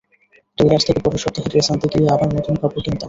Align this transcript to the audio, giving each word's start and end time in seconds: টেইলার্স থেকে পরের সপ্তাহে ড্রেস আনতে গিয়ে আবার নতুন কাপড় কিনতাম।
টেইলার্স 0.57 0.83
থেকে 0.87 0.99
পরের 1.05 1.21
সপ্তাহে 1.23 1.49
ড্রেস 1.51 1.67
আনতে 1.71 1.87
গিয়ে 1.93 2.13
আবার 2.15 2.27
নতুন 2.37 2.55
কাপড় 2.61 2.81
কিনতাম। 2.85 2.99